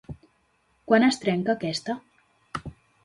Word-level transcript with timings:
Quan 0.91 1.05
es 1.09 1.21
trenca 1.25 1.57
aquesta? 1.59 1.97